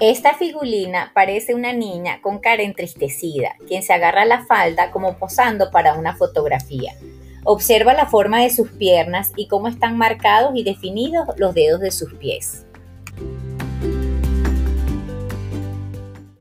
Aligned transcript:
Esta 0.00 0.34
figurina 0.34 1.10
parece 1.14 1.54
una 1.54 1.72
niña 1.72 2.20
con 2.20 2.38
cara 2.38 2.62
entristecida, 2.62 3.56
quien 3.66 3.82
se 3.82 3.94
agarra 3.94 4.26
la 4.26 4.44
falda 4.44 4.90
como 4.90 5.16
posando 5.16 5.70
para 5.70 5.94
una 5.94 6.14
fotografía. 6.14 6.92
Observa 7.44 7.94
la 7.94 8.04
forma 8.04 8.42
de 8.42 8.50
sus 8.50 8.68
piernas 8.72 9.32
y 9.36 9.48
cómo 9.48 9.68
están 9.68 9.96
marcados 9.96 10.54
y 10.54 10.64
definidos 10.64 11.26
los 11.38 11.54
dedos 11.54 11.80
de 11.80 11.92
sus 11.92 12.12
pies. 12.12 12.66